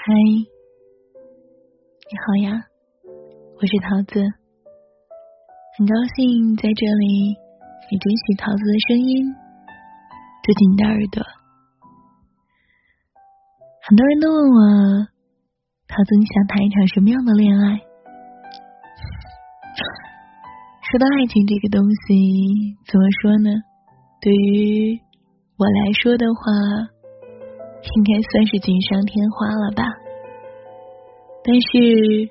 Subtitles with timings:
[0.00, 0.46] 嗨，你
[2.22, 2.54] 好呀，
[3.58, 4.22] 我是桃子，
[5.76, 7.34] 很高兴在这里
[7.90, 9.26] 你准许桃子的声音
[10.44, 11.20] 住进你的耳朵。
[13.82, 15.08] 很多人都问我，
[15.88, 17.74] 桃子你想谈一场什么样的恋爱？
[20.88, 23.50] 说到爱情这个东西，怎么说呢？
[24.22, 25.00] 对于
[25.58, 26.42] 我来说的话，
[27.94, 29.82] 应该算是锦上添花了吧。
[31.44, 32.28] 但是，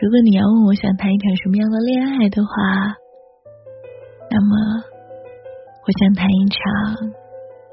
[0.00, 2.96] 如果你要问我想谈一场什么样的恋爱的话，
[4.30, 4.56] 那么
[5.84, 6.56] 我想谈一场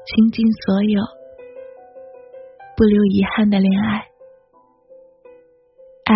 [0.06, 1.02] 倾尽所有、
[2.76, 4.06] 不留遗憾的恋爱。
[6.04, 6.14] 爱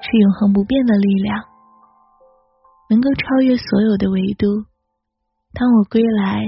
[0.00, 1.44] 是永恒不变的力量，
[2.88, 4.46] 能够超越所有的维度。
[5.52, 6.46] 当我归来，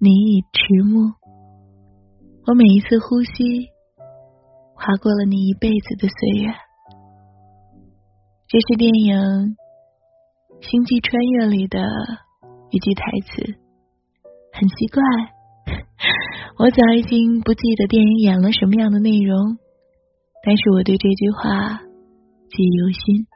[0.00, 1.12] 你已迟暮。
[2.48, 3.70] 我每一次呼吸，
[4.76, 6.54] 划过了你一辈子的岁月。
[8.46, 9.16] 这是电影
[10.60, 11.80] 《星际穿越》里的
[12.70, 13.58] 一句台词，
[14.52, 15.02] 很奇怪，
[16.62, 19.58] 我早已经不记得电影演了什么样的内容，
[20.44, 21.80] 但是我对这句话
[22.48, 23.26] 记忆犹新。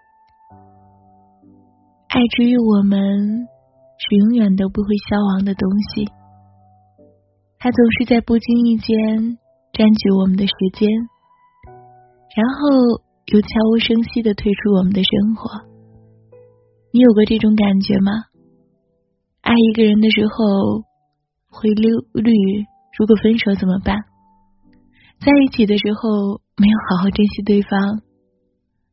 [2.10, 3.48] 爱之于我们。
[4.02, 6.08] 是永远都不会消亡的东西，
[7.62, 9.36] 它总是在不经意间
[9.75, 10.89] 占据我们的时间，
[12.34, 15.69] 然后又悄无声息的退出我们的生活。
[16.91, 18.12] 你有过这种感觉吗？
[19.42, 20.84] 爱一个人的时候
[21.50, 22.33] 会忧虑，
[22.97, 23.94] 如果分手怎么办？
[25.20, 28.00] 在一起的时候没有好好珍惜对方，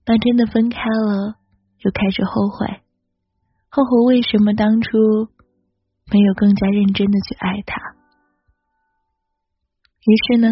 [0.04, 1.40] 当真的分开了，
[1.80, 2.68] 又开始后悔。
[3.70, 4.98] 后悔为什么当初
[6.12, 7.97] 没有更加认真的去爱他。
[10.08, 10.47] 于是呢，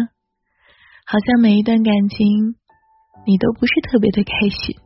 [1.06, 2.56] 好像每一段感情
[3.24, 4.76] 你都不是特别的开心，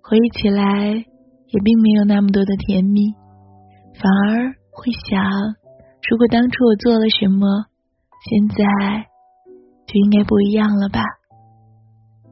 [0.00, 3.10] 回忆起来也并没有那么多的甜蜜，
[3.98, 5.26] 反而会想，
[6.08, 7.66] 如果当初我做了什么，
[8.30, 9.10] 现在
[9.88, 11.02] 就应该不一样了吧。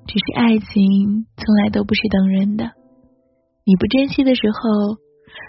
[0.06, 2.71] 只是爱情从来都不是等人的。
[3.65, 4.94] 你不珍惜的时候，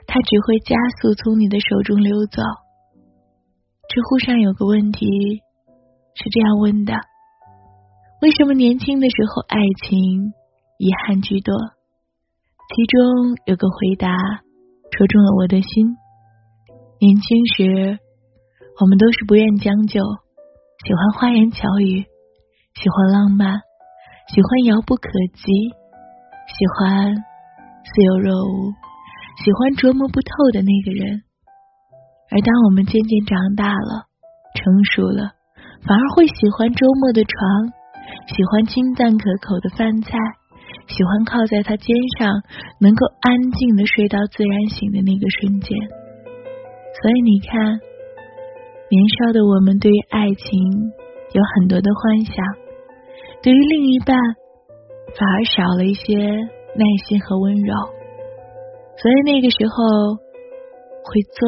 [0.08, 2.42] 它只会加速从你的手中溜走。
[3.90, 5.06] 知乎上有个问题
[6.16, 6.94] 是这样问的：
[8.22, 10.34] 为什么年轻的时候爱情
[10.78, 11.54] 遗憾居多？
[11.56, 14.10] 其中有个回答
[14.92, 15.98] 戳中了我的心。
[17.00, 18.00] 年轻时，
[18.80, 20.00] 我们都是不愿将就，
[20.86, 22.06] 喜欢花言巧语，
[22.76, 23.62] 喜欢浪漫，
[24.34, 25.44] 喜欢遥不可及，
[26.48, 27.16] 喜欢。
[27.86, 28.72] 似有若无，
[29.44, 31.24] 喜欢琢磨不透的那个人。
[32.32, 34.08] 而当我们渐渐长大了、
[34.56, 35.36] 成熟了，
[35.86, 37.74] 反而会喜欢周末的床，
[38.28, 40.18] 喜欢清淡可口的饭菜，
[40.88, 42.42] 喜欢靠在他肩上，
[42.80, 45.78] 能够安静的睡到自然醒的那个瞬间。
[47.02, 47.80] 所以你看，
[48.90, 50.48] 年少的我们对于爱情
[51.34, 52.36] 有很多的幻想，
[53.42, 54.18] 对于另一半
[55.20, 56.18] 反而少了一些。
[56.76, 57.72] 耐心和温柔，
[58.98, 60.18] 所以那个时候
[61.06, 61.48] 会作，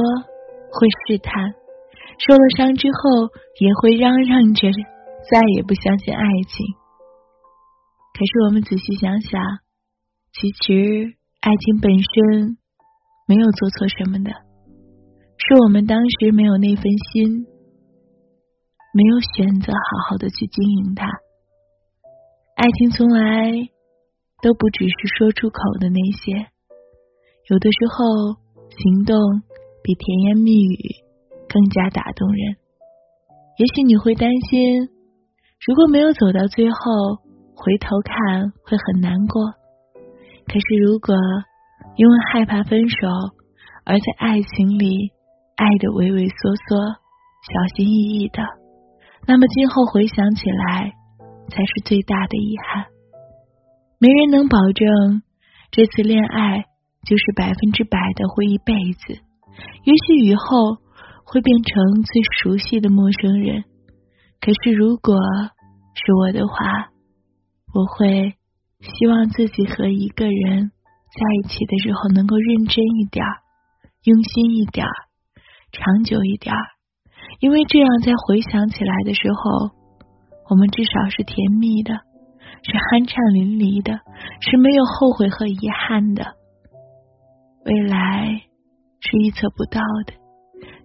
[0.69, 1.51] 会试探，
[2.19, 4.71] 受了伤之后也会嚷嚷着
[5.31, 6.65] 再也不相信爱情。
[8.13, 9.41] 可是我们仔细想想，
[10.33, 12.57] 其实爱情本身
[13.27, 14.31] 没有做错什么的，
[15.37, 17.45] 是我们当时没有那份心，
[18.93, 21.07] 没有选择好好的去经营它。
[22.55, 23.69] 爱情从来。
[24.43, 26.33] 都不只是说出口的那些，
[27.49, 28.35] 有的时候
[28.69, 29.17] 行动
[29.81, 30.77] 比甜言蜜语
[31.55, 32.57] 更加打动人。
[33.55, 34.89] 也许你会担心，
[35.65, 36.75] 如果没有走到最后，
[37.55, 39.41] 回头看会很难过。
[40.45, 41.15] 可是如果
[41.95, 43.07] 因为害怕分手，
[43.85, 45.13] 而在爱情里
[45.55, 46.35] 爱的畏畏缩
[46.67, 46.75] 缩、
[47.47, 48.43] 小心翼翼的，
[49.25, 50.91] 那么今后回想起来，
[51.47, 52.87] 才是最大的遗憾。
[53.97, 55.23] 没人能保证
[55.71, 56.65] 这次恋爱
[57.07, 59.13] 就是百分之百的会一辈子，
[59.85, 60.83] 也许以后
[61.25, 63.65] 会变成最熟悉的陌生人。
[64.39, 65.17] 可是如果
[65.95, 66.89] 是我的话，
[67.73, 68.35] 我会
[68.79, 73.25] 希望自己和一个人在一起的时候能够认真一点，
[74.03, 74.85] 用心一点，
[75.71, 76.55] 长久一点，
[77.39, 79.71] 因为这样在回想起来的时候，
[80.49, 81.99] 我们至少是甜蜜的。
[82.67, 84.01] 是酣畅淋漓的，
[84.41, 86.33] 是没有后悔和遗憾的。
[87.63, 88.41] 未来
[89.01, 90.13] 是预测不到的，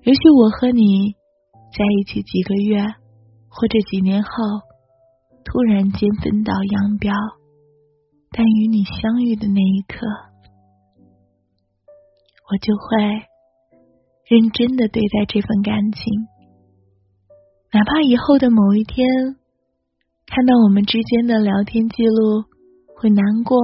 [0.03, 1.13] 也许我和你
[1.77, 2.83] 在一起几个月
[3.49, 4.31] 或者几年后，
[5.45, 7.13] 突然间分道扬镳，
[8.31, 10.07] 但与你相遇的那一刻，
[12.51, 13.27] 我就会
[14.29, 16.03] 认真的对待这份感情，
[17.73, 19.07] 哪怕以后的某一天
[20.27, 22.45] 看到我们之间的聊天记录，
[22.97, 23.59] 会难过，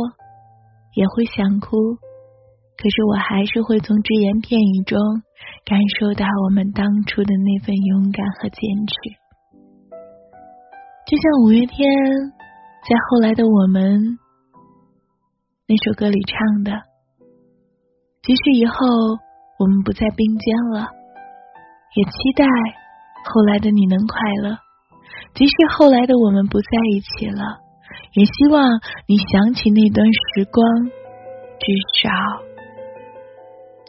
[0.95, 1.77] 也会想哭，
[2.77, 4.99] 可是我还是会从只言片语中
[5.65, 8.95] 感受到我们当初的那份勇敢和坚持。
[11.07, 11.89] 就像五月天
[12.89, 14.19] 在后来的我们
[15.67, 16.83] 那首歌里唱的，
[18.23, 18.77] 即使以后
[19.59, 20.89] 我们不在并肩了，
[21.95, 22.45] 也期待
[23.25, 24.59] 后来的你能快乐；
[25.35, 27.59] 即使后来的我们不在一起了，
[28.13, 28.69] 也希望
[29.09, 30.63] 你想起那段时光，
[31.59, 32.11] 至少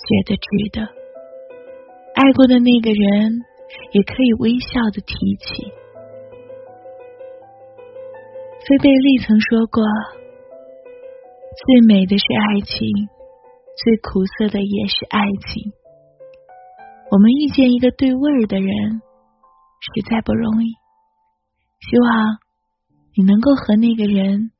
[0.07, 0.81] 觉得值得。
[2.15, 3.41] 爱过的那个人，
[3.91, 5.71] 也可以微笑的提起。
[8.65, 9.83] 菲贝利曾说过
[11.55, 12.87] ：“最美的是爱情，
[13.83, 15.71] 最苦涩的也是爱情。
[17.11, 19.01] 我们遇见一个对味儿的人，
[19.79, 20.67] 实在不容易。
[21.79, 22.39] 希望
[23.15, 24.51] 你能够和那个人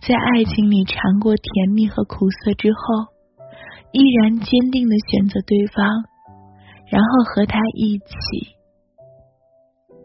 [0.00, 3.11] 在爱情里尝过甜蜜和苦涩之后，
[3.92, 5.86] 依然坚定的选择对方，
[6.90, 8.56] 然后和他一起，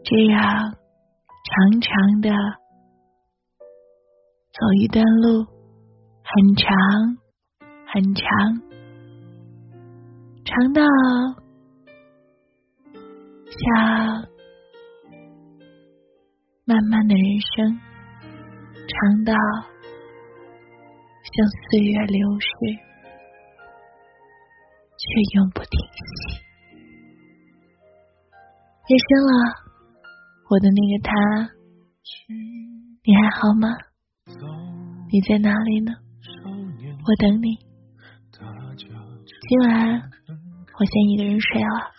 [0.04, 0.42] 这样
[1.44, 2.30] 长长的。”
[4.58, 5.44] 走一段路，
[6.24, 6.66] 很长
[7.86, 8.26] 很长，
[10.44, 10.82] 长到
[13.46, 14.26] 像
[16.64, 17.78] 漫漫的人生，
[18.74, 19.32] 长到
[21.22, 22.48] 像岁月流逝，
[25.08, 26.40] 却永不停息。
[28.88, 29.32] 夜深了，
[30.50, 31.10] 我的那个他，
[33.04, 33.68] 你还好吗？
[35.10, 35.92] 你在哪里呢？
[36.44, 37.56] 我等你。
[39.48, 40.02] 今晚
[40.78, 41.90] 我先一个人睡了。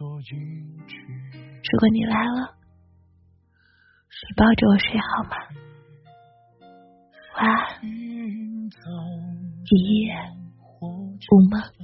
[0.00, 2.54] 如果你来了，
[4.08, 5.36] 你抱着我睡好吗？
[7.36, 7.84] 晚安，
[9.70, 10.14] 一夜
[10.80, 11.83] 无梦。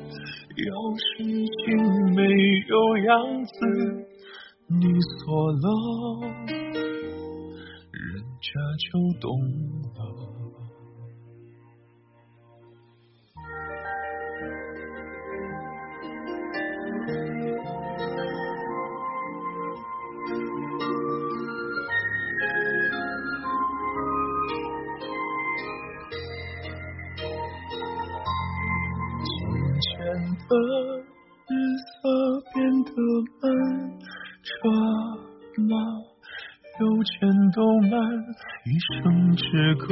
[0.67, 1.59] 要是心
[2.13, 2.21] 没
[2.67, 2.75] 有
[3.05, 3.09] 样
[3.45, 3.51] 子，
[4.67, 4.83] 你
[5.17, 5.65] 错了，
[7.91, 8.05] 人
[8.41, 9.25] 家就懂
[9.95, 10.10] 了。
[30.51, 30.67] 的
[31.47, 31.51] 日
[31.87, 31.91] 色
[32.53, 32.91] 变得
[33.41, 33.43] 漫
[34.43, 34.49] 车
[35.69, 35.71] 马
[36.79, 37.11] 邮件
[37.55, 37.57] 都
[37.89, 37.93] 慢，
[38.65, 38.99] 一生
[39.37, 39.43] 只
[39.75, 39.85] 够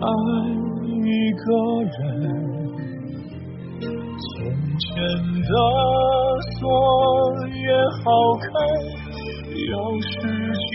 [0.00, 0.06] 爱
[0.86, 0.98] 一
[1.34, 1.42] 个
[1.84, 1.98] 人。
[4.18, 4.26] 从
[4.78, 4.86] 前
[5.42, 5.52] 的
[6.58, 6.58] 锁
[7.54, 7.62] 也
[8.02, 8.04] 好
[8.40, 8.46] 看，
[9.54, 9.70] 钥
[10.02, 10.10] 匙
[10.66, 10.70] 竟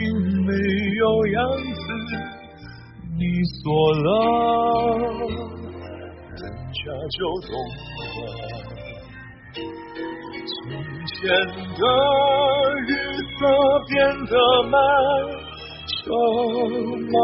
[0.46, 0.50] 没
[1.00, 1.38] 有样
[1.84, 1.86] 子，
[3.18, 3.22] 你
[3.62, 3.62] 锁
[4.04, 4.08] 了。
[7.10, 7.18] 就
[7.48, 7.72] 懂了。
[10.46, 10.58] 从
[11.08, 11.14] 前
[11.78, 11.82] 的
[12.88, 12.90] 日
[13.38, 13.40] 色
[13.90, 13.92] 变
[14.26, 14.34] 得
[14.64, 14.74] 慢，
[15.88, 16.02] 车
[17.12, 17.16] 马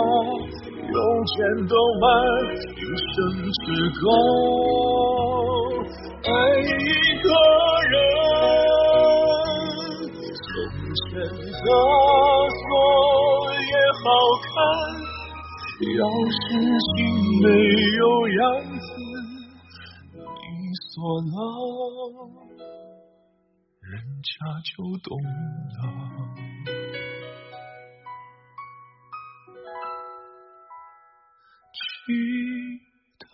[0.87, 2.03] 邮件都慢，
[2.75, 2.77] 一
[3.13, 3.15] 生
[3.65, 3.65] 只
[4.01, 4.03] 够
[6.23, 6.27] 爱
[6.59, 6.61] 一
[7.21, 7.25] 个
[7.89, 7.93] 人。
[10.45, 10.47] 从
[10.95, 11.67] 前的
[12.55, 12.67] 锁
[13.55, 14.03] 也好
[14.45, 14.49] 看，
[15.81, 15.89] 钥
[16.29, 16.37] 匙
[16.95, 16.97] 竟
[17.43, 17.47] 没
[17.97, 18.01] 有
[18.39, 18.39] 阳。
[21.01, 21.31] 我了，
[23.79, 24.29] 人家
[24.65, 25.79] 就懂了。
[32.05, 32.13] 记
[33.17, 33.25] 得